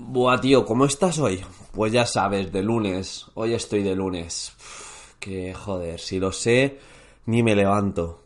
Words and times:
Buah, 0.00 0.40
tío, 0.40 0.64
¿cómo 0.64 0.84
estás 0.84 1.18
hoy? 1.18 1.44
Pues 1.72 1.90
ya 1.92 2.06
sabes, 2.06 2.52
de 2.52 2.62
lunes. 2.62 3.26
Hoy 3.34 3.52
estoy 3.54 3.82
de 3.82 3.96
lunes. 3.96 4.52
que 5.18 5.52
joder, 5.52 5.98
si 5.98 6.20
lo 6.20 6.30
sé, 6.30 6.78
ni 7.26 7.42
me 7.42 7.56
levanto. 7.56 8.22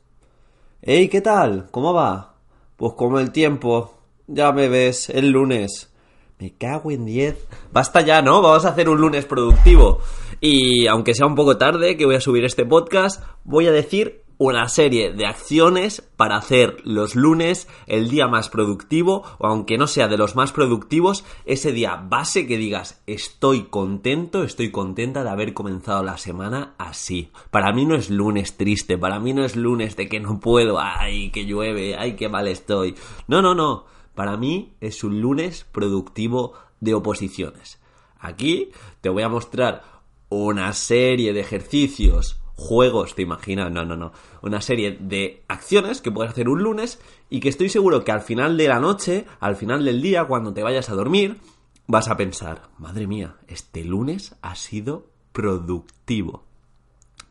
Ey, 0.83 1.09
¿qué 1.09 1.23
tal? 1.23 1.71
¿Cómo 1.71 1.95
va? 1.95 2.35
Pues 2.77 2.93
como 2.93 3.19
el 3.19 3.33
tiempo. 3.33 3.95
Ya 4.27 4.53
me 4.53 4.69
ves, 4.69 5.09
el 5.09 5.31
lunes. 5.31 5.91
Me 6.39 6.53
cago 6.53 6.91
en 6.91 7.07
10. 7.07 7.39
Basta 7.73 8.03
ya, 8.03 8.21
¿no? 8.21 8.43
Vamos 8.43 8.67
a 8.67 8.69
hacer 8.69 8.91
un 8.91 9.01
lunes 9.01 9.25
productivo. 9.25 10.01
Y 10.43 10.87
aunque 10.89 11.15
sea 11.15 11.27
un 11.27 11.35
poco 11.35 11.57
tarde 11.57 11.97
que 11.97 12.05
voy 12.05 12.17
a 12.17 12.21
subir 12.21 12.45
este 12.45 12.67
podcast, 12.67 13.25
voy 13.45 13.67
a 13.67 13.73
decir 13.73 14.25
una 14.43 14.69
serie 14.69 15.13
de 15.13 15.25
acciones 15.25 16.03
para 16.17 16.37
hacer 16.37 16.79
los 16.85 17.15
lunes 17.15 17.69
el 17.87 18.09
día 18.09 18.27
más 18.27 18.49
productivo 18.49 19.23
o 19.39 19.47
aunque 19.47 19.79
no 19.79 19.87
sea 19.87 20.09
de 20.09 20.17
los 20.17 20.35
más 20.35 20.51
productivos, 20.51 21.25
ese 21.45 21.71
día 21.71 21.95
base 21.95 22.49
que 22.49 22.57
digas 22.57 23.01
estoy 23.07 23.65
contento, 23.65 24.43
estoy 24.43 24.73
contenta 24.73 25.23
de 25.23 25.31
haber 25.31 25.55
comenzado 25.55 26.03
la 26.03 26.19
semana 26.19 26.75
así. 26.77 27.31
Para 27.53 27.73
mí 27.73 27.85
no 27.85 27.95
es 27.95 28.11
lunes 28.11 28.57
triste, 28.57 28.99
para 28.99 29.21
mí 29.21 29.33
no 29.33 29.45
es 29.45 29.55
lunes 29.55 29.95
de 29.95 30.09
que 30.09 30.19
no 30.19 30.41
puedo, 30.41 30.81
ay, 30.81 31.31
que 31.31 31.47
llueve, 31.47 31.97
ay, 31.97 32.17
qué 32.17 32.29
mal 32.29 32.49
estoy. 32.49 32.97
No, 33.29 33.43
no, 33.43 33.55
no. 33.55 33.85
Para 34.17 34.37
mí 34.37 34.75
es 34.81 35.05
un 35.05 35.21
lunes 35.21 35.67
productivo 35.71 36.55
de 36.81 36.95
oposiciones. 36.95 37.81
Aquí 38.19 38.73
te 39.01 39.09
voy 39.09 39.23
a 39.23 39.29
mostrar 39.29 39.85
una 40.29 40.73
serie 40.73 41.33
de 41.33 41.41
ejercicios 41.41 42.42
juegos, 42.55 43.15
te 43.15 43.23
imaginas, 43.23 43.71
no, 43.73 43.85
no, 43.85 43.97
no, 43.97 44.13
una 44.43 44.61
serie 44.61 44.97
de 45.01 45.45
acciones 45.49 46.01
que 46.01 46.11
puedes 46.11 46.33
hacer 46.33 46.49
un 46.49 46.63
lunes 46.63 47.01
y 47.31 47.41
que 47.41 47.49
estoy 47.49 47.69
seguro 47.69 48.05
que 48.05 48.13
al 48.13 48.21
final 48.21 48.57
de 48.57 48.69
la 48.69 48.81
noche, 48.81 49.27
al 49.41 49.57
final 49.57 49.85
del 49.85 50.03
día, 50.03 50.25
cuando 50.25 50.53
te 50.53 50.63
vayas 50.63 50.91
a 50.91 50.95
dormir, 50.95 51.39
vas 51.87 52.09
a 52.09 52.17
pensar, 52.17 52.71
madre 52.79 53.07
mía, 53.07 53.37
este 53.49 53.85
lunes 53.85 54.37
ha 54.43 54.55
sido 54.55 55.07
productivo. 55.33 56.45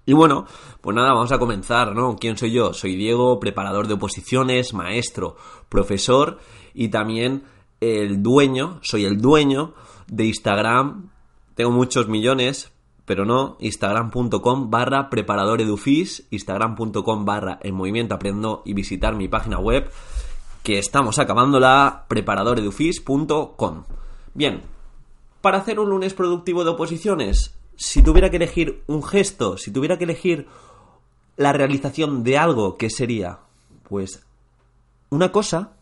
Y 0.06 0.14
bueno, 0.14 0.46
pues 0.82 0.96
nada, 0.96 1.14
vamos 1.14 1.32
a 1.32 1.38
comenzar, 1.38 1.96
¿no? 1.96 2.16
¿Quién 2.16 2.36
soy 2.36 2.52
yo? 2.52 2.74
Soy 2.74 2.96
Diego, 2.96 3.40
preparador 3.40 3.88
de 3.88 3.94
oposiciones, 3.94 4.74
maestro, 4.74 5.36
profesor 5.70 6.40
y 6.74 6.90
también 6.90 7.44
el 7.80 8.22
dueño, 8.24 8.80
soy 8.82 9.06
el 9.06 9.22
dueño 9.22 9.74
de 10.08 10.26
Instagram. 10.26 11.12
Tengo 11.56 11.72
muchos 11.72 12.08
millones, 12.08 12.72
pero 13.12 13.26
no, 13.26 13.58
instagram.com 13.60 14.72
barra 14.72 15.10
preparador 15.10 15.60
edufis, 15.60 16.26
instagram.com 16.32 17.26
barra 17.26 17.60
en 17.62 17.76
movimiento 17.76 18.16
aprendo 18.16 18.62
y 18.64 18.74
visitar 18.74 19.18
mi 19.18 19.28
página 19.28 19.60
web 19.60 19.92
que 20.64 20.80
estamos 20.80 21.20
acabándola, 21.20 22.06
preparadoredufis.com. 22.08 23.84
Bien, 24.34 24.62
para 25.42 25.58
hacer 25.58 25.82
un 25.82 25.90
lunes 25.90 26.14
productivo 26.14 26.64
de 26.64 26.70
oposiciones, 26.70 27.54
si 27.76 28.02
tuviera 28.02 28.30
que 28.30 28.38
elegir 28.38 28.82
un 28.88 29.04
gesto, 29.04 29.58
si 29.58 29.72
tuviera 29.72 29.98
que 29.98 30.06
elegir 30.06 30.48
la 31.36 31.52
realización 31.52 32.24
de 32.24 32.38
algo, 32.38 32.78
¿qué 32.78 32.90
sería? 32.90 33.40
Pues 33.90 34.26
una 35.10 35.34
cosa 35.34 35.74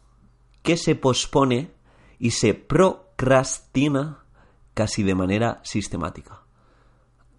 que 0.63 0.77
se 0.77 0.95
pospone 0.95 1.69
y 2.17 2.31
se 2.31 2.55
procrastina 2.55 4.23
casi 4.73 5.03
de 5.03 5.13
manera 5.13 5.61
sistemática. 5.63 6.48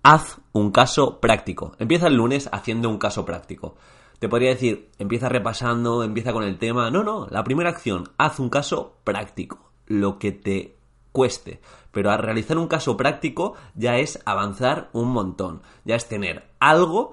Haz 0.02 0.38
un 0.52 0.70
caso 0.70 1.20
práctico. 1.20 1.72
Empieza 1.78 2.06
el 2.06 2.16
lunes 2.16 2.48
haciendo 2.52 2.88
un 2.88 2.98
caso 2.98 3.24
práctico. 3.24 3.76
Te 4.18 4.28
podría 4.28 4.50
decir, 4.50 4.90
empieza 4.98 5.28
repasando, 5.28 6.02
empieza 6.02 6.32
con 6.32 6.44
el 6.44 6.58
tema. 6.58 6.90
No, 6.90 7.02
no, 7.02 7.26
la 7.30 7.44
primera 7.44 7.70
acción, 7.70 8.08
haz 8.16 8.38
un 8.38 8.48
caso 8.48 8.96
práctico. 9.04 9.72
Lo 9.86 10.18
que 10.18 10.32
te 10.32 10.76
cueste. 11.12 11.60
Pero 11.92 12.10
al 12.10 12.18
realizar 12.18 12.56
un 12.56 12.68
caso 12.68 12.96
práctico 12.96 13.54
ya 13.74 13.96
es 13.96 14.20
avanzar 14.24 14.88
un 14.92 15.08
montón. 15.08 15.62
Ya 15.84 15.96
es 15.96 16.08
tener 16.08 16.44
algo 16.60 17.12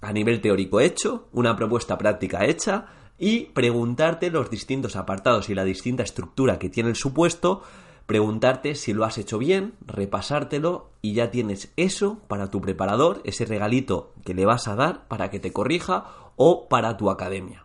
a 0.00 0.12
nivel 0.12 0.40
teórico 0.40 0.80
hecho, 0.80 1.28
una 1.32 1.54
propuesta 1.54 1.98
práctica 1.98 2.44
hecha 2.44 2.86
y 3.18 3.44
preguntarte 3.46 4.30
los 4.30 4.50
distintos 4.50 4.96
apartados 4.96 5.48
y 5.48 5.54
la 5.54 5.64
distinta 5.64 6.02
estructura 6.02 6.58
que 6.58 6.70
tiene 6.70 6.90
el 6.90 6.96
supuesto 6.96 7.62
preguntarte 8.06 8.74
si 8.74 8.92
lo 8.92 9.04
has 9.04 9.18
hecho 9.18 9.38
bien, 9.38 9.74
repasártelo 9.86 10.90
y 11.00 11.14
ya 11.14 11.30
tienes 11.30 11.72
eso 11.76 12.18
para 12.28 12.50
tu 12.50 12.60
preparador, 12.60 13.20
ese 13.24 13.44
regalito 13.44 14.12
que 14.24 14.34
le 14.34 14.46
vas 14.46 14.68
a 14.68 14.76
dar 14.76 15.06
para 15.08 15.30
que 15.30 15.40
te 15.40 15.52
corrija 15.52 16.06
o 16.36 16.68
para 16.68 16.96
tu 16.96 17.10
academia. 17.10 17.64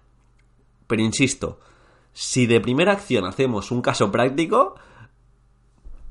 Pero 0.88 1.02
insisto, 1.02 1.60
si 2.14 2.48
de 2.48 2.62
primera 2.62 2.94
acción 2.94 3.26
hacemos 3.26 3.72
un 3.72 3.82
caso 3.82 4.12
práctico, 4.12 4.76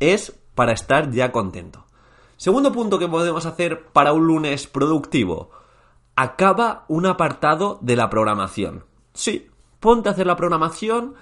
es 0.00 0.38
para 0.54 0.72
estar 0.72 1.10
ya 1.10 1.32
contento. 1.32 1.86
Segundo 2.36 2.72
punto 2.72 2.98
que 2.98 3.08
podemos 3.08 3.46
hacer 3.46 3.86
para 3.88 4.12
un 4.12 4.26
lunes 4.26 4.66
productivo. 4.66 5.50
Acaba 6.16 6.84
un 6.88 7.06
apartado 7.06 7.78
de 7.80 7.96
la 7.96 8.10
programación. 8.10 8.84
Sí, 9.14 9.48
ponte 9.80 10.08
a 10.08 10.12
hacer 10.12 10.26
la 10.26 10.36
programación 10.36 11.14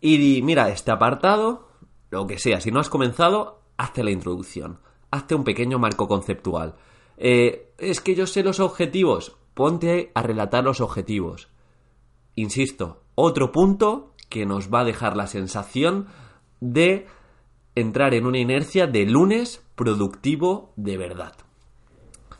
y 0.00 0.18
di, 0.18 0.42
mira, 0.42 0.68
este 0.68 0.90
apartado 0.90 1.67
lo 2.10 2.26
que 2.26 2.38
sea. 2.38 2.60
Si 2.60 2.70
no 2.70 2.80
has 2.80 2.88
comenzado, 2.88 3.60
hazte 3.76 4.02
la 4.02 4.10
introducción. 4.10 4.80
Hazte 5.10 5.34
un 5.34 5.44
pequeño 5.44 5.78
marco 5.78 6.08
conceptual. 6.08 6.76
Eh, 7.16 7.72
es 7.78 8.00
que 8.00 8.14
yo 8.14 8.26
sé 8.26 8.42
los 8.42 8.60
objetivos. 8.60 9.36
Ponte 9.54 10.12
a 10.14 10.22
relatar 10.22 10.64
los 10.64 10.80
objetivos. 10.80 11.48
Insisto, 12.34 13.02
otro 13.14 13.50
punto 13.50 14.14
que 14.28 14.46
nos 14.46 14.72
va 14.72 14.80
a 14.80 14.84
dejar 14.84 15.16
la 15.16 15.26
sensación 15.26 16.06
de 16.60 17.06
entrar 17.74 18.14
en 18.14 18.26
una 18.26 18.38
inercia 18.38 18.86
de 18.86 19.06
lunes 19.06 19.64
productivo 19.74 20.72
de 20.76 20.96
verdad. 20.96 21.34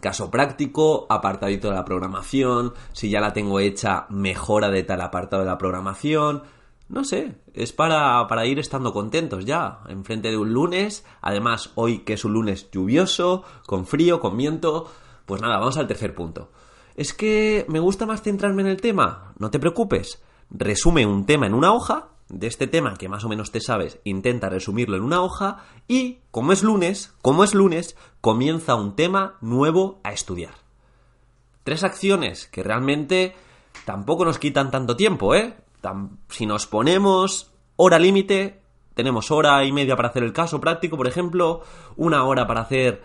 Caso 0.00 0.30
práctico, 0.30 1.06
apartadito 1.08 1.68
de 1.68 1.74
la 1.74 1.84
programación, 1.84 2.74
si 2.92 3.10
ya 3.10 3.20
la 3.20 3.32
tengo 3.32 3.58
hecha, 3.58 4.06
mejora 4.10 4.70
de 4.70 4.84
tal 4.84 5.00
apartado 5.00 5.42
de 5.42 5.48
la 5.48 5.58
programación, 5.58 6.42
no 6.88 7.04
sé, 7.04 7.36
es 7.54 7.72
para, 7.72 8.26
para 8.28 8.46
ir 8.46 8.58
estando 8.58 8.92
contentos 8.92 9.44
ya, 9.44 9.80
enfrente 9.88 10.28
de 10.28 10.38
un 10.38 10.52
lunes, 10.52 11.04
además 11.20 11.72
hoy 11.74 12.00
que 12.00 12.14
es 12.14 12.24
un 12.24 12.32
lunes 12.32 12.70
lluvioso, 12.70 13.44
con 13.66 13.86
frío, 13.86 14.20
con 14.20 14.36
viento, 14.36 14.90
pues 15.26 15.42
nada, 15.42 15.58
vamos 15.58 15.76
al 15.76 15.86
tercer 15.86 16.14
punto. 16.14 16.50
Es 16.94 17.12
que 17.12 17.64
me 17.68 17.78
gusta 17.78 18.06
más 18.06 18.22
centrarme 18.22 18.62
en 18.62 18.68
el 18.68 18.80
tema, 18.80 19.34
no 19.38 19.50
te 19.50 19.60
preocupes, 19.60 20.22
resume 20.50 21.06
un 21.06 21.26
tema 21.26 21.46
en 21.46 21.54
una 21.54 21.72
hoja, 21.72 22.08
de 22.28 22.46
este 22.46 22.66
tema 22.66 22.96
que 22.96 23.08
más 23.08 23.24
o 23.24 23.28
menos 23.28 23.50
te 23.50 23.60
sabes, 23.60 24.00
intenta 24.04 24.48
resumirlo 24.48 24.96
en 24.96 25.02
una 25.02 25.22
hoja 25.22 25.64
y, 25.86 26.18
como 26.30 26.52
es 26.52 26.62
lunes, 26.62 27.14
como 27.22 27.44
es 27.44 27.54
lunes, 27.54 27.96
comienza 28.20 28.74
un 28.74 28.96
tema 28.96 29.36
nuevo 29.40 30.00
a 30.04 30.12
estudiar. 30.12 30.54
Tres 31.64 31.84
acciones 31.84 32.46
que 32.46 32.62
realmente 32.62 33.34
tampoco 33.84 34.24
nos 34.24 34.38
quitan 34.38 34.70
tanto 34.70 34.96
tiempo, 34.96 35.34
¿eh? 35.34 35.56
Si 36.28 36.46
nos 36.46 36.66
ponemos 36.66 37.52
hora 37.76 37.98
límite, 37.98 38.60
tenemos 38.94 39.30
hora 39.30 39.64
y 39.64 39.72
media 39.72 39.96
para 39.96 40.08
hacer 40.08 40.24
el 40.24 40.32
caso 40.32 40.60
práctico, 40.60 40.96
por 40.96 41.06
ejemplo, 41.06 41.62
una 41.96 42.24
hora 42.24 42.46
para 42.46 42.62
hacer 42.62 43.02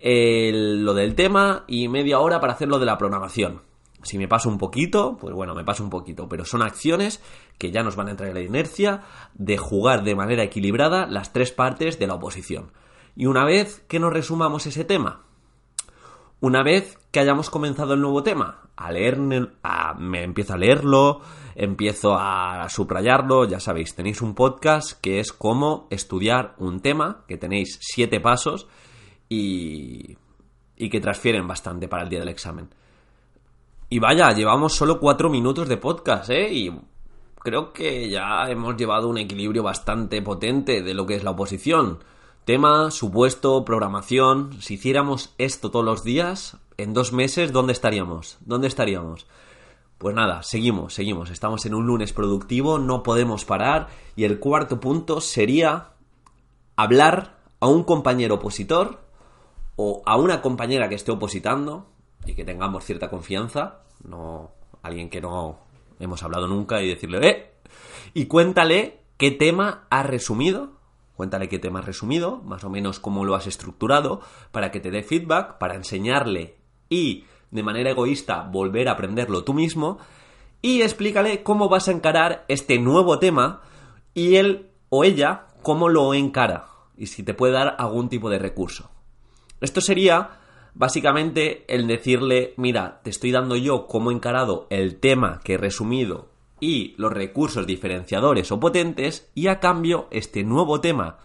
lo 0.00 0.94
del 0.94 1.14
tema 1.14 1.64
y 1.66 1.88
media 1.88 2.18
hora 2.18 2.40
para 2.40 2.54
hacer 2.54 2.68
lo 2.68 2.78
de 2.78 2.86
la 2.86 2.98
programación. 2.98 3.62
Si 4.02 4.18
me 4.18 4.28
paso 4.28 4.50
un 4.50 4.58
poquito, 4.58 5.16
pues 5.18 5.34
bueno, 5.34 5.54
me 5.54 5.64
paso 5.64 5.82
un 5.82 5.88
poquito, 5.88 6.28
pero 6.28 6.44
son 6.44 6.60
acciones 6.60 7.22
que 7.56 7.70
ya 7.70 7.82
nos 7.82 7.96
van 7.96 8.08
a 8.08 8.10
entrar 8.10 8.28
en 8.28 8.34
la 8.34 8.42
inercia 8.42 9.02
de 9.32 9.56
jugar 9.56 10.04
de 10.04 10.14
manera 10.14 10.42
equilibrada 10.42 11.06
las 11.06 11.32
tres 11.32 11.52
partes 11.52 11.98
de 11.98 12.06
la 12.06 12.14
oposición. 12.14 12.72
Y 13.16 13.26
una 13.26 13.44
vez 13.44 13.82
que 13.88 13.98
nos 13.98 14.12
resumamos 14.12 14.66
ese 14.66 14.84
tema, 14.84 15.22
una 16.40 16.62
vez 16.62 16.98
que 17.14 17.20
hayamos 17.20 17.48
comenzado 17.48 17.94
el 17.94 18.00
nuevo 18.00 18.24
tema, 18.24 18.62
a 18.74 18.90
leer, 18.90 19.20
me 19.20 20.24
empiezo 20.24 20.54
a 20.54 20.58
leerlo, 20.58 21.20
empiezo 21.54 22.16
a 22.18 22.68
subrayarlo, 22.68 23.44
ya 23.44 23.60
sabéis, 23.60 23.94
tenéis 23.94 24.20
un 24.20 24.34
podcast 24.34 25.00
que 25.00 25.20
es 25.20 25.32
cómo 25.32 25.86
estudiar 25.90 26.56
un 26.58 26.80
tema, 26.80 27.24
que 27.28 27.36
tenéis 27.36 27.78
siete 27.80 28.18
pasos 28.18 28.66
y, 29.28 30.18
y 30.76 30.90
que 30.90 31.00
transfieren 31.00 31.46
bastante 31.46 31.86
para 31.86 32.02
el 32.02 32.08
día 32.08 32.18
del 32.18 32.30
examen. 32.30 32.68
Y 33.88 34.00
vaya, 34.00 34.30
llevamos 34.30 34.74
solo 34.74 34.98
cuatro 34.98 35.30
minutos 35.30 35.68
de 35.68 35.76
podcast, 35.76 36.30
¿eh? 36.30 36.52
Y 36.52 36.80
creo 37.38 37.72
que 37.72 38.10
ya 38.10 38.50
hemos 38.50 38.76
llevado 38.76 39.08
un 39.08 39.18
equilibrio 39.18 39.62
bastante 39.62 40.20
potente 40.20 40.82
de 40.82 40.94
lo 40.94 41.06
que 41.06 41.14
es 41.14 41.22
la 41.22 41.30
oposición. 41.30 42.00
Tema, 42.44 42.90
supuesto, 42.90 43.64
programación. 43.64 44.60
Si 44.60 44.74
hiciéramos 44.74 45.32
esto 45.38 45.70
todos 45.70 45.84
los 45.84 46.02
días, 46.02 46.58
en 46.76 46.92
dos 46.92 47.12
meses, 47.12 47.52
¿dónde 47.52 47.72
estaríamos? 47.72 48.38
¿Dónde 48.40 48.68
estaríamos? 48.68 49.26
Pues 49.98 50.14
nada, 50.14 50.42
seguimos, 50.42 50.94
seguimos. 50.94 51.30
Estamos 51.30 51.64
en 51.66 51.74
un 51.74 51.86
lunes 51.86 52.12
productivo, 52.12 52.78
no 52.78 53.02
podemos 53.02 53.44
parar. 53.44 53.88
Y 54.16 54.24
el 54.24 54.38
cuarto 54.38 54.80
punto 54.80 55.20
sería 55.20 55.92
hablar 56.76 57.38
a 57.60 57.68
un 57.68 57.84
compañero 57.84 58.36
opositor 58.36 59.00
o 59.76 60.02
a 60.04 60.16
una 60.16 60.42
compañera 60.42 60.88
que 60.88 60.94
esté 60.94 61.12
opositando 61.12 61.86
y 62.26 62.34
que 62.34 62.44
tengamos 62.44 62.84
cierta 62.84 63.10
confianza, 63.10 63.82
no 64.02 64.52
alguien 64.82 65.08
que 65.08 65.20
no 65.20 65.58
hemos 65.98 66.22
hablado 66.22 66.46
nunca 66.46 66.82
y 66.82 66.88
decirle, 66.88 67.28
¡eh! 67.28 67.52
Y 68.12 68.26
cuéntale 68.26 69.00
qué 69.16 69.30
tema 69.30 69.86
has 69.90 70.06
resumido, 70.06 70.72
cuéntale 71.16 71.48
qué 71.48 71.58
tema 71.58 71.80
has 71.80 71.86
resumido, 71.86 72.42
más 72.44 72.64
o 72.64 72.70
menos 72.70 73.00
cómo 73.00 73.24
lo 73.24 73.34
has 73.34 73.46
estructurado, 73.46 74.20
para 74.52 74.70
que 74.70 74.80
te 74.80 74.90
dé 74.90 75.02
feedback, 75.02 75.58
para 75.58 75.74
enseñarle 75.74 76.56
y 76.94 77.24
de 77.50 77.62
manera 77.62 77.90
egoísta 77.90 78.42
volver 78.42 78.88
a 78.88 78.92
aprenderlo 78.92 79.44
tú 79.44 79.54
mismo, 79.54 79.98
y 80.62 80.82
explícale 80.82 81.42
cómo 81.42 81.68
vas 81.68 81.88
a 81.88 81.92
encarar 81.92 82.44
este 82.48 82.78
nuevo 82.78 83.18
tema 83.18 83.60
y 84.14 84.36
él 84.36 84.70
o 84.88 85.04
ella 85.04 85.46
cómo 85.62 85.88
lo 85.88 86.14
encara 86.14 86.66
y 86.96 87.06
si 87.06 87.22
te 87.22 87.34
puede 87.34 87.52
dar 87.52 87.76
algún 87.78 88.08
tipo 88.08 88.30
de 88.30 88.38
recurso. 88.38 88.90
Esto 89.60 89.80
sería 89.80 90.38
básicamente 90.74 91.64
el 91.68 91.86
decirle, 91.86 92.54
mira, 92.56 93.00
te 93.02 93.10
estoy 93.10 93.30
dando 93.30 93.56
yo 93.56 93.86
cómo 93.86 94.10
he 94.10 94.14
encarado 94.14 94.66
el 94.70 95.00
tema 95.00 95.40
que 95.44 95.54
he 95.54 95.58
resumido 95.58 96.30
y 96.60 96.94
los 96.96 97.12
recursos 97.12 97.66
diferenciadores 97.66 98.50
o 98.52 98.60
potentes 98.60 99.30
y 99.34 99.48
a 99.48 99.60
cambio 99.60 100.08
este 100.10 100.44
nuevo 100.44 100.80
tema 100.80 101.18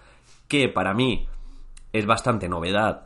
que 0.48 0.68
para 0.68 0.94
mí 0.94 1.28
es 1.94 2.06
bastante 2.06 2.50
novedad 2.50 3.06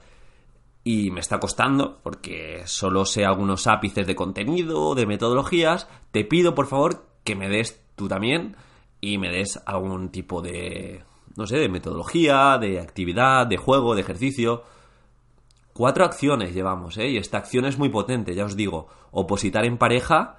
y 0.84 1.12
me 1.12 1.20
está 1.20 1.40
costando 1.40 2.00
porque 2.04 2.64
solo 2.66 3.06
sé 3.06 3.26
algunos 3.26 3.68
ápices 3.68 4.06
de 4.08 4.16
contenido, 4.16 4.96
de 4.96 5.06
metodologías, 5.06 5.88
te 6.12 6.26
pido 6.26 6.56
por 6.56 6.68
favor 6.68 7.06
que 7.24 7.36
me 7.36 7.50
des 7.50 7.82
tú 7.96 8.08
también 8.08 8.56
y 9.02 9.18
me 9.18 9.30
des 9.30 9.62
algún 9.66 10.10
tipo 10.10 10.42
de, 10.42 11.04
no 11.36 11.48
sé, 11.48 11.58
de 11.58 11.70
metodología, 11.70 12.58
de 12.58 12.80
actividad, 12.80 13.48
de 13.48 13.58
juego, 13.58 13.96
de 13.96 14.02
ejercicio 14.02 14.64
Cuatro 15.74 16.06
acciones 16.06 16.54
llevamos, 16.54 16.98
¿eh? 16.98 17.10
Y 17.10 17.18
esta 17.18 17.40
acción 17.40 17.66
es 17.66 17.80
muy 17.80 17.90
potente, 17.90 18.36
ya 18.36 18.46
os 18.46 18.56
digo. 18.56 18.88
Opositar 19.10 19.66
en 19.66 19.80
pareja. 19.80 20.38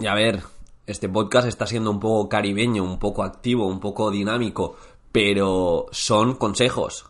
Y 0.00 0.06
a 0.06 0.14
ver, 0.14 0.42
este 0.86 1.08
podcast 1.08 1.46
está 1.46 1.66
siendo 1.66 1.92
un 1.92 2.00
poco 2.00 2.28
caribeño, 2.28 2.82
un 2.82 2.98
poco 2.98 3.22
activo, 3.22 3.68
un 3.68 3.78
poco 3.78 4.10
dinámico, 4.10 4.76
pero 5.12 5.86
son 5.92 6.34
consejos. 6.34 7.06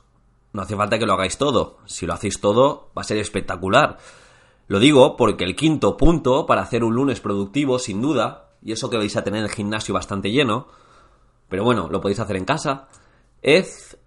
No 0.56 0.62
hace 0.62 0.74
falta 0.74 0.98
que 0.98 1.04
lo 1.04 1.12
hagáis 1.12 1.36
todo. 1.36 1.76
Si 1.84 2.06
lo 2.06 2.14
hacéis 2.14 2.40
todo, 2.40 2.90
va 2.96 3.02
a 3.02 3.04
ser 3.04 3.18
espectacular. 3.18 3.98
Lo 4.68 4.78
digo 4.78 5.14
porque 5.18 5.44
el 5.44 5.54
quinto 5.54 5.98
punto 5.98 6.46
para 6.46 6.62
hacer 6.62 6.82
un 6.82 6.94
lunes 6.94 7.20
productivo, 7.20 7.78
sin 7.78 8.00
duda, 8.00 8.52
y 8.62 8.72
eso 8.72 8.88
que 8.88 8.96
vais 8.96 9.14
a 9.18 9.22
tener 9.22 9.42
el 9.42 9.50
gimnasio 9.50 9.92
bastante 9.92 10.30
lleno, 10.30 10.68
pero 11.50 11.62
bueno, 11.62 11.90
lo 11.90 12.00
podéis 12.00 12.20
hacer 12.20 12.36
en 12.36 12.46
casa, 12.46 12.88
es, 13.42 13.98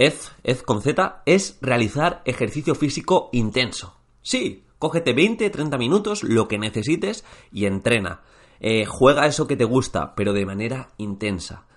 con 0.66 0.82
Z, 0.82 1.22
es 1.28 1.60
realizar 1.62 2.24
ejercicio 2.26 2.74
físico 2.74 3.30
intenso. 3.32 3.96
Sí, 4.24 4.66
cógete 4.80 5.14
20, 5.14 5.52
30 5.52 5.78
minutos, 5.78 6.24
lo 6.24 6.48
que 6.48 6.58
necesites 6.58 7.26
y 7.52 7.68
entrena. 7.68 8.22
Eh, 8.60 8.86
juega 8.88 9.28
eso 9.28 9.46
que 9.46 9.56
te 9.56 9.66
gusta, 9.66 10.16
pero 10.16 10.34
de 10.34 10.48
manera 10.48 10.90
intensa. 10.98 11.68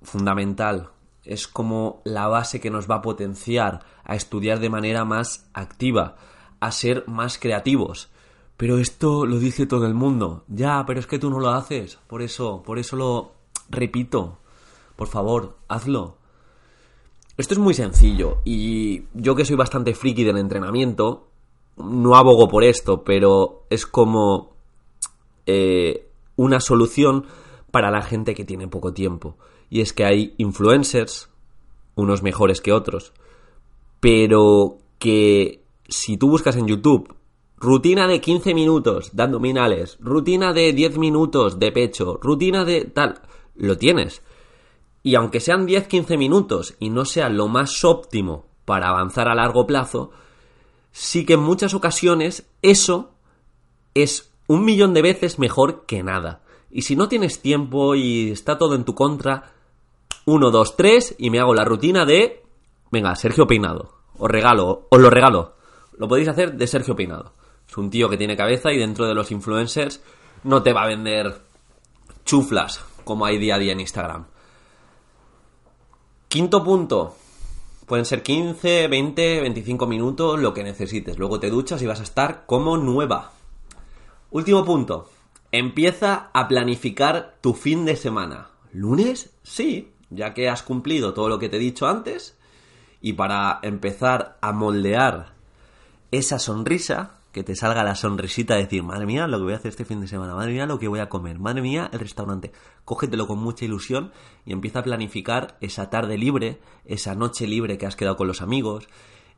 Fundamental. 0.00 0.88
Es 1.28 1.46
como 1.46 2.00
la 2.04 2.26
base 2.26 2.60
que 2.60 2.70
nos 2.70 2.90
va 2.90 2.96
a 2.96 3.02
potenciar 3.02 3.80
a 4.04 4.16
estudiar 4.16 4.60
de 4.60 4.70
manera 4.70 5.04
más 5.04 5.48
activa, 5.52 6.16
a 6.58 6.72
ser 6.72 7.04
más 7.06 7.38
creativos. 7.38 8.08
Pero 8.56 8.78
esto 8.78 9.26
lo 9.26 9.38
dice 9.38 9.66
todo 9.66 9.86
el 9.86 9.94
mundo. 9.94 10.44
Ya, 10.48 10.84
pero 10.86 10.98
es 10.98 11.06
que 11.06 11.18
tú 11.18 11.30
no 11.30 11.38
lo 11.38 11.50
haces. 11.50 11.98
Por 12.06 12.22
eso, 12.22 12.62
por 12.64 12.78
eso 12.78 12.96
lo 12.96 13.32
repito. 13.70 14.38
Por 14.96 15.06
favor, 15.08 15.58
hazlo. 15.68 16.16
Esto 17.36 17.54
es 17.54 17.60
muy 17.60 17.72
sencillo 17.72 18.38
y 18.44 19.04
yo 19.14 19.36
que 19.36 19.44
soy 19.44 19.54
bastante 19.54 19.94
friki 19.94 20.24
del 20.24 20.38
entrenamiento, 20.38 21.28
no 21.76 22.16
abogo 22.16 22.48
por 22.48 22.64
esto, 22.64 23.04
pero 23.04 23.62
es 23.70 23.86
como 23.86 24.56
eh, 25.46 26.08
una 26.34 26.58
solución 26.58 27.26
para 27.70 27.90
la 27.90 28.02
gente 28.02 28.34
que 28.34 28.44
tiene 28.44 28.68
poco 28.68 28.92
tiempo. 28.92 29.36
Y 29.70 29.80
es 29.80 29.92
que 29.92 30.04
hay 30.04 30.34
influencers, 30.38 31.30
unos 31.94 32.22
mejores 32.22 32.60
que 32.60 32.72
otros, 32.72 33.12
pero 34.00 34.78
que 34.98 35.62
si 35.88 36.16
tú 36.16 36.30
buscas 36.30 36.56
en 36.56 36.66
YouTube 36.66 37.14
rutina 37.56 38.06
de 38.06 38.20
15 38.20 38.54
minutos 38.54 39.10
de 39.14 39.22
abdominales, 39.22 39.98
rutina 40.00 40.52
de 40.52 40.72
10 40.72 40.98
minutos 40.98 41.58
de 41.58 41.72
pecho, 41.72 42.18
rutina 42.22 42.64
de 42.64 42.84
tal, 42.84 43.20
lo 43.56 43.76
tienes. 43.76 44.22
Y 45.02 45.14
aunque 45.14 45.40
sean 45.40 45.66
10-15 45.66 46.18
minutos 46.18 46.74
y 46.78 46.90
no 46.90 47.04
sea 47.04 47.28
lo 47.28 47.48
más 47.48 47.84
óptimo 47.84 48.46
para 48.64 48.88
avanzar 48.88 49.28
a 49.28 49.34
largo 49.34 49.66
plazo, 49.66 50.10
sí 50.92 51.24
que 51.24 51.34
en 51.34 51.40
muchas 51.40 51.74
ocasiones 51.74 52.46
eso 52.62 53.12
es 53.94 54.32
un 54.46 54.64
millón 54.64 54.94
de 54.94 55.02
veces 55.02 55.38
mejor 55.38 55.84
que 55.86 56.02
nada. 56.02 56.42
Y 56.70 56.82
si 56.82 56.96
no 56.96 57.08
tienes 57.08 57.40
tiempo 57.40 57.94
y 57.94 58.30
está 58.30 58.58
todo 58.58 58.74
en 58.74 58.84
tu 58.84 58.94
contra, 58.94 59.52
1, 60.26 60.50
2, 60.50 60.76
3 60.76 61.16
y 61.18 61.30
me 61.30 61.40
hago 61.40 61.54
la 61.54 61.64
rutina 61.64 62.04
de... 62.04 62.42
Venga, 62.90 63.14
Sergio 63.16 63.46
Peinado. 63.46 63.94
Os 64.18 64.30
regalo, 64.30 64.86
os 64.90 65.00
lo 65.00 65.10
regalo. 65.10 65.54
Lo 65.96 66.08
podéis 66.08 66.28
hacer 66.28 66.54
de 66.54 66.66
Sergio 66.66 66.94
Peinado. 66.94 67.32
Es 67.68 67.76
un 67.76 67.90
tío 67.90 68.08
que 68.08 68.16
tiene 68.16 68.36
cabeza 68.36 68.72
y 68.72 68.78
dentro 68.78 69.06
de 69.06 69.14
los 69.14 69.30
influencers 69.30 70.02
no 70.44 70.62
te 70.62 70.72
va 70.72 70.82
a 70.82 70.88
vender 70.88 71.40
chuflas 72.24 72.84
como 73.04 73.24
hay 73.24 73.38
día 73.38 73.54
a 73.54 73.58
día 73.58 73.72
en 73.72 73.80
Instagram. 73.80 74.26
Quinto 76.28 76.62
punto. 76.62 77.16
Pueden 77.86 78.04
ser 78.04 78.22
15, 78.22 78.86
20, 78.86 79.40
25 79.40 79.86
minutos, 79.86 80.38
lo 80.38 80.52
que 80.52 80.62
necesites. 80.62 81.18
Luego 81.18 81.40
te 81.40 81.48
duchas 81.48 81.80
y 81.80 81.86
vas 81.86 82.00
a 82.00 82.02
estar 82.02 82.44
como 82.44 82.76
nueva. 82.76 83.32
Último 84.30 84.62
punto. 84.62 85.08
Empieza 85.50 86.30
a 86.34 86.46
planificar 86.46 87.38
tu 87.40 87.54
fin 87.54 87.86
de 87.86 87.96
semana. 87.96 88.50
¿Lunes? 88.72 89.34
Sí, 89.42 89.92
ya 90.10 90.34
que 90.34 90.48
has 90.48 90.62
cumplido 90.62 91.14
todo 91.14 91.30
lo 91.30 91.38
que 91.38 91.48
te 91.48 91.56
he 91.56 91.60
dicho 91.60 91.86
antes. 91.86 92.36
Y 93.00 93.14
para 93.14 93.58
empezar 93.62 94.36
a 94.42 94.52
moldear 94.52 95.32
esa 96.10 96.38
sonrisa, 96.38 97.18
que 97.32 97.44
te 97.44 97.54
salga 97.54 97.84
la 97.84 97.94
sonrisita 97.94 98.56
de 98.56 98.64
decir, 98.64 98.82
madre 98.82 99.06
mía, 99.06 99.26
lo 99.26 99.38
que 99.38 99.44
voy 99.44 99.52
a 99.52 99.56
hacer 99.56 99.70
este 99.70 99.84
fin 99.84 100.00
de 100.00 100.08
semana, 100.08 100.34
madre 100.34 100.52
mía, 100.52 100.66
lo 100.66 100.78
que 100.78 100.88
voy 100.88 101.00
a 101.00 101.08
comer, 101.08 101.38
madre 101.38 101.62
mía, 101.62 101.88
el 101.92 102.00
restaurante. 102.00 102.52
Cógetelo 102.84 103.26
con 103.26 103.38
mucha 103.38 103.64
ilusión 103.64 104.12
y 104.44 104.52
empieza 104.52 104.80
a 104.80 104.84
planificar 104.84 105.56
esa 105.60 105.88
tarde 105.88 106.18
libre, 106.18 106.60
esa 106.84 107.14
noche 107.14 107.46
libre 107.46 107.78
que 107.78 107.86
has 107.86 107.96
quedado 107.96 108.16
con 108.16 108.26
los 108.26 108.42
amigos, 108.42 108.88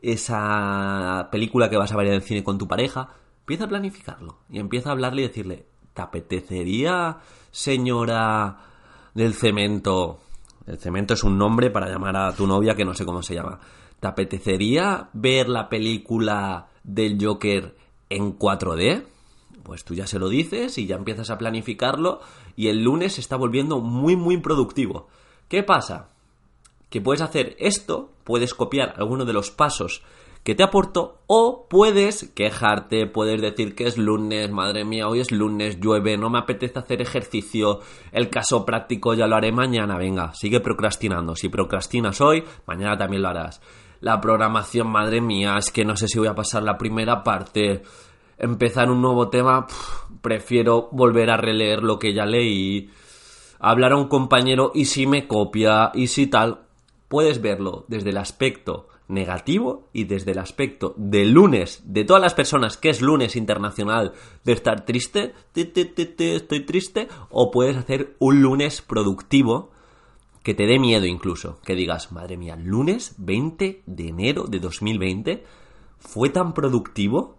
esa 0.02 1.28
película 1.30 1.68
que 1.68 1.76
vas 1.76 1.92
a 1.92 1.96
ver 1.96 2.08
en 2.08 2.14
el 2.14 2.22
cine 2.22 2.42
con 2.42 2.58
tu 2.58 2.66
pareja. 2.66 3.10
Empieza 3.40 3.64
a 3.64 3.68
planificarlo 3.68 4.38
y 4.48 4.60
empieza 4.60 4.88
a 4.88 4.92
hablarle 4.92 5.22
y 5.22 5.26
decirle, 5.28 5.66
¿te 5.94 6.02
apetecería, 6.02 7.18
señora 7.50 8.58
del 9.14 9.34
cemento? 9.34 10.20
El 10.66 10.78
cemento 10.78 11.14
es 11.14 11.24
un 11.24 11.38
nombre 11.38 11.70
para 11.70 11.88
llamar 11.88 12.16
a 12.16 12.32
tu 12.32 12.46
novia 12.46 12.74
que 12.74 12.84
no 12.84 12.94
sé 12.94 13.04
cómo 13.04 13.22
se 13.22 13.34
llama. 13.34 13.58
¿Te 13.98 14.08
apetecería 14.08 15.08
ver 15.12 15.48
la 15.48 15.68
película 15.68 16.68
del 16.82 17.18
Joker 17.22 17.76
en 18.08 18.38
4D, 18.38 19.04
pues 19.62 19.84
tú 19.84 19.94
ya 19.94 20.06
se 20.06 20.18
lo 20.18 20.28
dices 20.28 20.76
y 20.78 20.86
ya 20.86 20.96
empiezas 20.96 21.30
a 21.30 21.38
planificarlo 21.38 22.20
y 22.56 22.68
el 22.68 22.82
lunes 22.82 23.14
se 23.14 23.20
está 23.20 23.36
volviendo 23.36 23.80
muy 23.80 24.16
muy 24.16 24.36
productivo. 24.38 25.08
¿Qué 25.48 25.62
pasa? 25.62 26.08
Que 26.88 27.00
puedes 27.00 27.20
hacer 27.20 27.56
esto, 27.58 28.10
puedes 28.24 28.54
copiar 28.54 28.94
alguno 28.96 29.24
de 29.24 29.32
los 29.32 29.50
pasos 29.50 30.02
que 30.42 30.54
te 30.54 30.62
aporto 30.62 31.18
o 31.26 31.66
puedes 31.68 32.32
quejarte, 32.34 33.06
puedes 33.06 33.40
decir 33.42 33.74
que 33.74 33.84
es 33.84 33.98
lunes, 33.98 34.50
madre 34.50 34.84
mía, 34.84 35.08
hoy 35.08 35.20
es 35.20 35.30
lunes, 35.32 35.78
llueve, 35.80 36.16
no 36.16 36.30
me 36.30 36.38
apetece 36.38 36.78
hacer 36.78 37.02
ejercicio, 37.02 37.80
el 38.12 38.30
caso 38.30 38.64
práctico 38.64 39.14
ya 39.14 39.26
lo 39.26 39.36
haré 39.36 39.52
mañana, 39.52 39.98
venga, 39.98 40.32
sigue 40.32 40.60
procrastinando, 40.60 41.36
si 41.36 41.48
procrastinas 41.48 42.20
hoy, 42.20 42.42
mañana 42.66 42.96
también 42.96 43.22
lo 43.22 43.28
harás. 43.28 43.60
La 44.00 44.18
programación, 44.18 44.88
madre 44.88 45.20
mía, 45.20 45.58
es 45.58 45.70
que 45.70 45.84
no 45.84 45.94
sé 45.94 46.08
si 46.08 46.18
voy 46.18 46.28
a 46.28 46.34
pasar 46.34 46.62
la 46.62 46.78
primera 46.78 47.22
parte, 47.22 47.82
empezar 48.38 48.90
un 48.90 49.02
nuevo 49.02 49.28
tema, 49.28 49.66
prefiero 50.22 50.88
volver 50.90 51.30
a 51.30 51.36
releer 51.36 51.82
lo 51.82 51.98
que 51.98 52.14
ya 52.14 52.24
leí, 52.24 52.90
hablar 53.58 53.92
a 53.92 53.96
un 53.98 54.08
compañero 54.08 54.72
y 54.74 54.86
si 54.86 55.06
me 55.06 55.28
copia 55.28 55.90
y 55.92 56.06
si 56.06 56.28
tal, 56.28 56.60
puedes 57.08 57.42
verlo 57.42 57.84
desde 57.88 58.08
el 58.08 58.16
aspecto 58.16 58.89
negativo 59.10 59.88
y 59.92 60.04
desde 60.04 60.32
el 60.32 60.38
aspecto 60.38 60.94
de 60.96 61.26
lunes, 61.26 61.82
de 61.84 62.04
todas 62.04 62.22
las 62.22 62.34
personas 62.34 62.76
que 62.76 62.90
es 62.90 63.02
lunes 63.02 63.36
internacional 63.36 64.12
de 64.44 64.52
estar 64.52 64.84
triste, 64.84 65.34
estoy 65.54 66.64
triste, 66.64 67.08
o 67.28 67.50
puedes 67.50 67.76
hacer 67.76 68.16
un 68.18 68.40
lunes 68.40 68.82
productivo 68.82 69.70
que 70.42 70.54
te 70.54 70.66
dé 70.66 70.78
miedo 70.78 71.06
incluso, 71.06 71.60
que 71.64 71.74
digas, 71.74 72.12
madre 72.12 72.36
mía, 72.36 72.56
lunes 72.56 73.14
20 73.18 73.82
de 73.84 74.08
enero 74.08 74.44
de 74.44 74.58
2020 74.58 75.44
fue 75.98 76.30
tan 76.30 76.54
productivo 76.54 77.38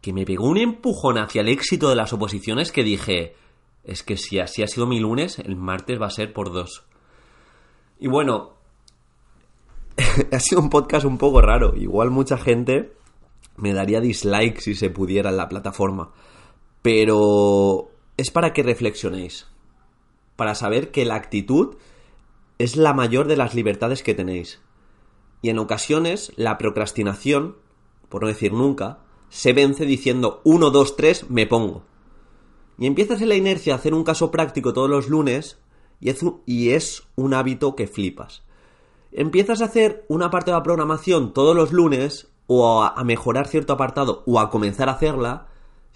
que 0.00 0.12
me 0.12 0.24
pegó 0.24 0.48
un 0.48 0.58
empujón 0.58 1.18
hacia 1.18 1.40
el 1.40 1.48
éxito 1.48 1.88
de 1.88 1.96
las 1.96 2.12
oposiciones 2.12 2.70
que 2.70 2.84
dije, 2.84 3.34
es 3.82 4.02
que 4.02 4.16
si 4.16 4.38
así 4.38 4.62
ha 4.62 4.66
sido 4.66 4.86
mi 4.86 5.00
lunes, 5.00 5.38
el 5.38 5.56
martes 5.56 6.00
va 6.00 6.06
a 6.06 6.10
ser 6.10 6.32
por 6.32 6.52
dos. 6.52 6.84
Y 7.98 8.08
bueno, 8.08 8.54
ha 10.32 10.40
sido 10.40 10.60
un 10.60 10.70
podcast 10.70 11.04
un 11.04 11.18
poco 11.18 11.40
raro. 11.40 11.74
Igual 11.76 12.10
mucha 12.10 12.38
gente 12.38 12.92
me 13.56 13.72
daría 13.72 14.00
dislike 14.00 14.60
si 14.60 14.74
se 14.74 14.90
pudiera 14.90 15.30
en 15.30 15.36
la 15.36 15.48
plataforma. 15.48 16.12
Pero 16.82 17.90
es 18.16 18.30
para 18.30 18.52
que 18.52 18.62
reflexionéis. 18.62 19.46
Para 20.36 20.54
saber 20.54 20.90
que 20.90 21.04
la 21.04 21.14
actitud 21.14 21.76
es 22.58 22.76
la 22.76 22.92
mayor 22.92 23.26
de 23.26 23.36
las 23.36 23.54
libertades 23.54 24.02
que 24.02 24.14
tenéis. 24.14 24.60
Y 25.42 25.50
en 25.50 25.58
ocasiones 25.58 26.32
la 26.36 26.58
procrastinación, 26.58 27.56
por 28.08 28.22
no 28.22 28.28
decir 28.28 28.52
nunca, 28.52 29.00
se 29.28 29.52
vence 29.52 29.84
diciendo 29.84 30.40
1, 30.44 30.70
2, 30.70 30.96
3, 30.96 31.30
me 31.30 31.46
pongo. 31.46 31.84
Y 32.78 32.86
empiezas 32.86 33.20
en 33.22 33.28
la 33.28 33.36
inercia 33.36 33.74
a 33.74 33.76
hacer 33.76 33.94
un 33.94 34.04
caso 34.04 34.30
práctico 34.30 34.72
todos 34.72 34.90
los 34.90 35.08
lunes 35.08 35.58
y 36.00 36.10
es 36.10 36.22
un, 36.22 36.42
y 36.44 36.70
es 36.70 37.04
un 37.14 37.34
hábito 37.34 37.76
que 37.76 37.86
flipas. 37.86 38.42
Empiezas 39.16 39.62
a 39.62 39.66
hacer 39.66 40.04
una 40.08 40.28
parte 40.28 40.50
de 40.50 40.56
la 40.56 40.64
programación 40.64 41.32
todos 41.32 41.54
los 41.54 41.72
lunes 41.72 42.26
o 42.48 42.82
a, 42.82 43.02
mejorar 43.04 43.46
cierto 43.46 43.72
apartado 43.72 44.24
o 44.26 44.40
a 44.40 44.50
comenzar 44.50 44.88
a 44.88 44.92
hacerla 44.92 45.46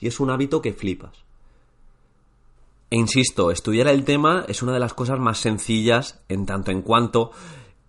y 0.00 0.06
es 0.06 0.20
un 0.20 0.30
hábito 0.30 0.62
que 0.62 0.72
flipas. 0.72 1.24
E 2.90 2.96
insisto, 2.96 3.50
estudiar 3.50 3.88
el 3.88 4.04
tema 4.04 4.44
es 4.46 4.62
una 4.62 4.72
de 4.72 4.78
las 4.78 4.94
cosas 4.94 5.18
más 5.18 5.38
sencillas 5.38 6.22
en 6.28 6.46
tanto 6.46 6.70
en 6.70 6.80
cuanto 6.80 7.32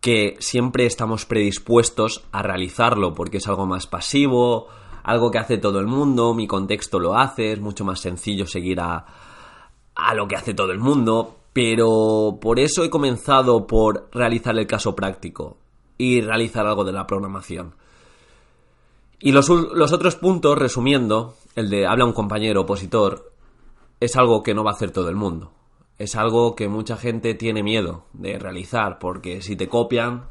que 0.02 0.36
siempre 0.40 0.88
estamos 0.88 1.28
predispuestos 1.28 2.24
a 2.32 2.42
realizarlo 2.42 3.14
porque 3.14 3.38
es 3.38 3.48
algo 3.48 3.68
más 3.68 3.86
pasivo, 3.86 4.68
algo 5.04 5.30
que 5.30 5.38
hace 5.38 5.60
todo 5.60 5.80
el 5.80 5.86
mundo, 5.86 6.34
mi 6.34 6.48
contexto 6.48 7.00
lo 7.00 7.16
hace, 7.16 7.52
es 7.52 7.62
mucho 7.62 7.86
más 7.86 8.00
sencillo 8.00 8.48
seguir 8.48 8.80
a, 8.80 9.06
a 9.94 10.14
lo 10.16 10.28
que 10.28 10.36
hace 10.36 10.56
todo 10.56 10.72
el 10.72 10.80
mundo, 10.80 11.39
pero 11.54 12.38
por 12.42 12.60
eso 12.60 12.84
he 12.84 12.90
comenzado 12.90 13.68
por 13.68 14.10
realizar 14.12 14.58
el 14.58 14.68
caso 14.68 14.96
práctico 14.96 15.58
y 15.98 16.22
realizar 16.22 16.66
algo 16.66 16.84
de 16.84 16.94
la 16.94 17.08
programación. 17.08 17.76
Y 19.20 19.32
los, 19.32 19.50
los 19.50 19.92
otros 19.92 20.16
puntos, 20.16 20.58
resumiendo, 20.58 21.36
el 21.56 21.70
de 21.70 21.86
habla 21.86 22.06
un 22.06 22.14
compañero 22.14 22.62
opositor, 22.62 23.34
es 24.00 24.16
algo 24.16 24.44
que 24.44 24.54
no 24.54 24.64
va 24.64 24.72
a 24.72 24.74
hacer 24.76 24.92
todo 24.92 25.10
el 25.10 25.16
mundo. 25.16 25.52
Es 25.98 26.16
algo 26.16 26.56
que 26.56 26.70
mucha 26.70 26.96
gente 26.96 27.34
tiene 27.34 27.62
miedo 27.62 28.06
de 28.14 28.40
realizar, 28.40 28.98
porque 29.00 29.42
si 29.42 29.58
te 29.58 29.68
copian, 29.68 30.30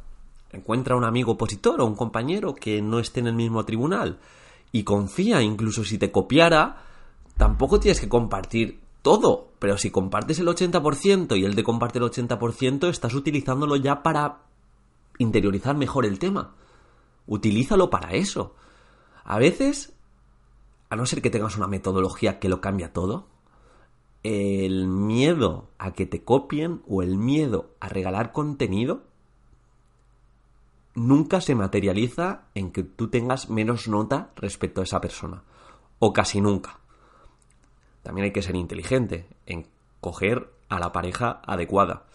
encuentra 0.51 0.97
un 0.97 1.05
amigo 1.05 1.33
opositor 1.33 1.81
o 1.81 1.87
un 1.87 1.95
compañero 1.95 2.55
que 2.55 2.81
no 2.81 2.99
esté 2.99 3.21
en 3.21 3.27
el 3.27 3.35
mismo 3.35 3.65
tribunal 3.65 4.19
y 4.73 4.85
confía, 4.85 5.43
incluso 5.43 5.85
si 5.85 5.99
te 5.99 6.11
copiara, 6.11 6.85
tampoco 7.37 7.81
tienes 7.81 8.01
que 8.01 8.09
compartir 8.09 8.81
todo, 9.03 9.53
pero 9.59 9.79
si 9.79 9.91
compartes 9.91 10.39
el 10.39 10.49
80% 10.49 11.39
y 11.39 11.45
él 11.45 11.55
te 11.55 11.65
comparte 11.65 11.99
el 11.99 12.05
80%, 12.05 12.89
estás 12.89 13.15
utilizándolo 13.15 13.77
ya 13.77 14.03
para 14.03 14.43
interiorizar 15.19 15.77
mejor 15.77 16.07
el 16.07 16.19
tema. 16.19 16.55
Utilízalo 17.27 17.91
para 17.91 18.13
eso. 18.13 18.55
A 19.25 19.39
veces, 19.39 19.95
a 20.91 20.97
no 20.97 21.07
ser 21.07 21.23
que 21.23 21.31
tengas 21.31 21.57
una 21.57 21.67
metodología 21.67 22.39
que 22.39 22.49
lo 22.49 22.61
cambia 22.61 22.93
todo, 22.93 23.29
el 24.23 24.89
miedo 24.89 25.71
a 25.79 25.93
que 25.93 26.07
te 26.07 26.25
copien 26.25 26.83
o 26.89 27.03
el 27.03 27.19
miedo 27.19 27.71
a 27.81 27.89
regalar 27.89 28.33
contenido 28.33 29.05
nunca 30.95 31.41
se 31.41 31.55
materializa 31.55 32.47
en 32.55 32.73
que 32.73 32.83
tú 32.83 33.09
tengas 33.09 33.49
menos 33.49 33.89
nota 33.89 34.33
respecto 34.37 34.81
a 34.81 34.85
esa 34.85 35.01
persona. 35.01 35.45
O 35.99 36.13
casi 36.13 36.41
nunca. 36.41 36.81
También 38.09 38.25
hay 38.25 38.33
que 38.33 38.41
ser 38.41 38.57
inteligente 38.57 39.27
en 39.45 39.67
coger 40.01 40.49
a 40.71 40.81
la 40.81 40.93
pareja 40.93 41.43
adecuada. 41.45 42.07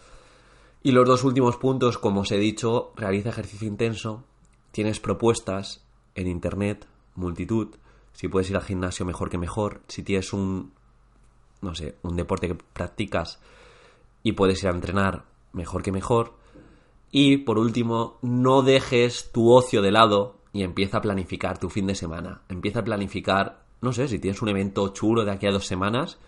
Y 0.82 0.90
los 0.90 1.06
dos 1.06 1.22
últimos 1.22 1.56
puntos, 1.56 1.98
como 1.98 2.22
os 2.22 2.32
he 2.32 2.36
dicho, 2.36 2.90
realiza 2.96 3.28
ejercicio 3.28 3.68
intenso, 3.68 4.24
tienes 4.72 4.98
propuestas 4.98 5.84
en 6.16 6.26
internet, 6.26 6.88
multitud, 7.14 7.76
si 8.12 8.26
puedes 8.26 8.50
ir 8.50 8.56
al 8.56 8.64
gimnasio 8.64 9.06
mejor 9.06 9.30
que 9.30 9.38
mejor, 9.38 9.82
si 9.86 10.02
tienes 10.02 10.32
un 10.32 10.72
no 11.62 11.76
sé, 11.76 11.94
un 12.02 12.16
deporte 12.16 12.48
que 12.48 12.56
practicas 12.56 13.38
y 14.24 14.32
puedes 14.32 14.60
ir 14.64 14.70
a 14.70 14.72
entrenar 14.72 15.26
mejor 15.52 15.84
que 15.84 15.92
mejor. 15.92 16.34
Y 17.12 17.36
por 17.36 17.56
último, 17.56 18.18
no 18.20 18.62
dejes 18.62 19.30
tu 19.30 19.52
ocio 19.52 19.80
de 19.80 19.92
lado 19.92 20.38
y 20.52 20.64
empieza 20.64 20.98
a 20.98 21.02
planificar 21.02 21.58
tu 21.58 21.70
fin 21.70 21.86
de 21.86 21.94
semana. 21.94 22.42
Empieza 22.48 22.80
a 22.80 22.84
planificar, 22.84 23.63
no 23.84 23.92
sé, 23.92 24.08
si 24.08 24.18
tienes 24.18 24.42
un 24.42 24.48
evento 24.48 24.88
chulo 24.88 25.24
de 25.24 25.32
aquí 25.32 25.46
a 25.46 25.52
dos 25.52 25.66
semanas, 25.66 26.18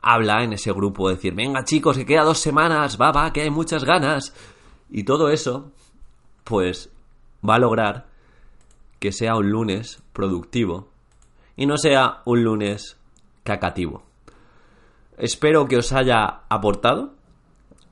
habla 0.00 0.44
en 0.44 0.52
ese 0.52 0.72
grupo, 0.72 1.08
decir, 1.08 1.34
venga 1.34 1.64
chicos, 1.64 1.96
que 1.96 2.06
queda 2.06 2.22
dos 2.22 2.38
semanas, 2.38 2.98
va, 3.00 3.10
va, 3.10 3.32
que 3.32 3.42
hay 3.42 3.50
muchas 3.50 3.84
ganas. 3.84 4.34
Y 4.90 5.04
todo 5.04 5.30
eso, 5.30 5.72
pues, 6.44 6.90
va 7.46 7.56
a 7.56 7.58
lograr 7.58 8.06
que 9.00 9.12
sea 9.12 9.36
un 9.36 9.50
lunes 9.50 10.02
productivo 10.12 10.88
y 11.56 11.66
no 11.66 11.78
sea 11.78 12.22
un 12.24 12.44
lunes 12.44 12.96
cacativo. 13.42 14.02
Espero 15.16 15.66
que 15.66 15.78
os 15.78 15.92
haya 15.92 16.42
aportado 16.48 17.14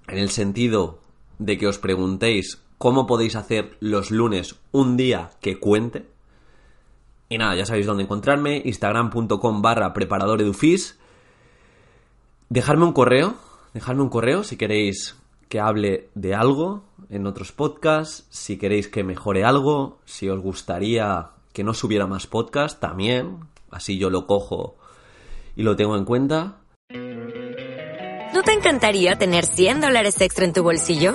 en 0.09 0.19
el 0.19 0.31
sentido 0.31 1.01
de 1.39 1.59
que 1.59 1.67
os 1.67 1.79
preguntéis 1.79 2.63
cómo 2.79 3.07
podéis 3.07 3.35
hacer 3.35 3.77
los 3.81 4.11
lunes 4.11 4.57
un 4.73 4.97
día 4.97 5.31
que 5.41 5.59
cuente. 5.59 6.07
Y 7.29 7.39
nada, 7.39 7.57
ya 7.57 7.67
sabéis 7.67 7.87
dónde 7.87 8.05
encontrarme, 8.05 8.63
instagram.com 8.65 9.63
barra 9.63 9.93
preparadoredufis. 9.93 10.99
Dejadme 12.49 12.85
un 12.85 12.93
correo, 12.93 13.35
dejadme 13.75 14.03
un 14.03 14.09
correo 14.09 14.45
si 14.45 14.57
queréis 14.57 15.17
que 15.49 15.61
hable 15.61 16.11
de 16.15 16.35
algo 16.35 16.85
en 17.11 17.27
otros 17.27 17.53
podcasts, 17.53 18.27
si 18.31 18.59
queréis 18.59 18.89
que 18.89 19.05
mejore 19.05 19.45
algo, 19.45 19.99
si 20.05 20.29
os 20.29 20.41
gustaría 20.41 21.31
que 21.53 21.65
no 21.65 21.75
subiera 21.75 22.07
más 22.07 22.27
podcast, 22.27 22.81
también, 22.81 23.39
así 23.71 23.99
yo 23.99 24.11
lo 24.11 24.27
cojo 24.27 24.77
y 25.57 25.63
lo 25.63 25.75
tengo 25.75 25.97
en 25.97 26.05
cuenta. 26.05 26.59
¿No 28.35 28.43
te 28.43 28.53
encantaría 28.53 29.17
tener 29.17 29.47
100 29.47 29.81
dólares 29.81 30.21
extra 30.21 30.45
en 30.45 30.53
tu 30.53 30.63
bolsillo? 30.63 31.15